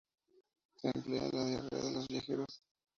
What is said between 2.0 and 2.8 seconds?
viajeros.